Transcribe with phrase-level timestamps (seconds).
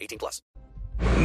[0.00, 0.42] 18 plus.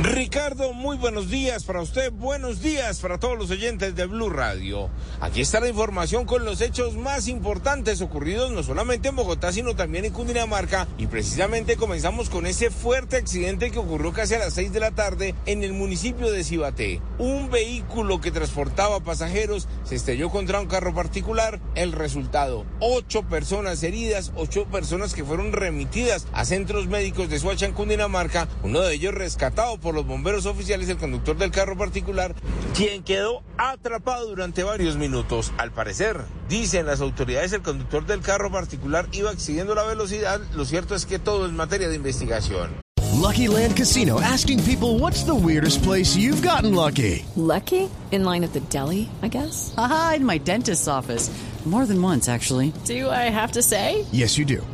[0.02, 4.90] Ricardo, muy buenos días para usted, buenos días para todos los oyentes de Blue Radio.
[5.20, 9.76] Aquí está la información con los hechos más importantes ocurridos no solamente en Bogotá, sino
[9.76, 10.88] también en Cundinamarca.
[10.98, 14.92] Y precisamente comenzamos con ese fuerte accidente que ocurrió casi a las 6 de la
[14.92, 17.02] tarde en el municipio de Cibaté.
[17.18, 21.60] Un vehículo que transportaba pasajeros se estrelló contra un carro particular.
[21.74, 27.66] El resultado, ocho personas heridas, ocho personas que fueron remitidas a centros médicos de Suacha
[27.66, 32.36] en Cundinamarca, uno de ellos rescatado por los bomberos oficiales el conductor del carro particular,
[32.76, 35.52] quien quedó atrapado durante varios minutos.
[35.58, 40.42] Al parecer, dicen las autoridades, el conductor del carro particular iba excediendo la velocidad.
[40.54, 42.84] Lo cierto es que todo es materia de investigación.
[43.14, 47.26] Lucky Land Casino asking people what's the weirdest place you've gotten lucky.
[47.36, 47.90] Lucky?
[48.12, 49.74] In line at the deli, I guess.
[49.78, 51.32] Aha, in my dentist's office.
[51.66, 52.74] More than once, actually.
[52.84, 54.06] Do I have to say?
[54.12, 54.68] Yes, you do.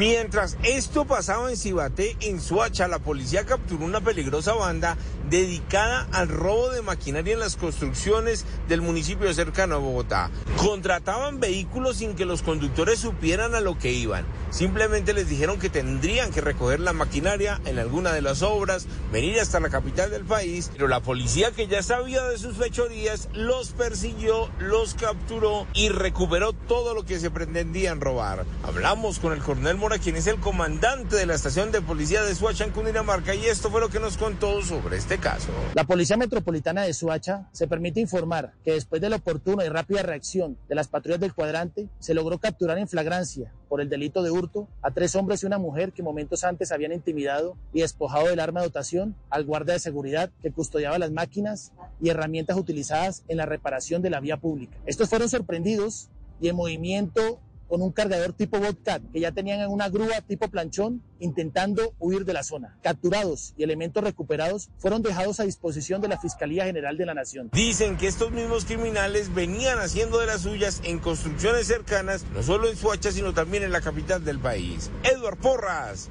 [0.00, 4.96] Mientras esto pasaba en Cibaté, en Suacha, la policía capturó una peligrosa banda
[5.28, 10.30] dedicada al robo de maquinaria en las construcciones del municipio cercano a Bogotá.
[10.56, 14.24] Contrataban vehículos sin que los conductores supieran a lo que iban.
[14.50, 19.40] Simplemente les dijeron que tendrían que recoger la maquinaria en alguna de las obras, venir
[19.40, 23.70] hasta la capital del país, pero la policía que ya sabía de sus fechorías los
[23.72, 28.46] persiguió, los capturó y recuperó todo lo que se pretendían robar.
[28.62, 32.34] Hablamos con el coronel Mora, quien es el comandante de la estación de policía de
[32.34, 35.48] Suacha en Cundinamarca, y esto fue lo que nos contó sobre este caso.
[35.72, 40.02] La Policía Metropolitana de Suacha se permite informar que después de la oportuna y rápida
[40.02, 44.30] reacción de las patrullas del cuadrante, se logró capturar en flagrancia por el delito de
[44.30, 48.40] hurto a tres hombres y una mujer que momentos antes habían intimidado y despojado del
[48.40, 53.38] arma de dotación al guardia de seguridad que custodiaba las máquinas y herramientas utilizadas en
[53.38, 54.76] la reparación de la vía pública.
[54.84, 56.10] Estos fueron sorprendidos
[56.42, 60.48] y en movimiento con un cargador tipo Bobcat que ya tenían en una grúa tipo
[60.48, 62.78] planchón intentando huir de la zona.
[62.82, 67.50] Capturados y elementos recuperados fueron dejados a disposición de la Fiscalía General de la Nación.
[67.52, 72.68] Dicen que estos mismos criminales venían haciendo de las suyas en construcciones cercanas, no solo
[72.68, 74.90] en Suacha, sino también en la capital del país.
[75.02, 76.10] Edward Porras,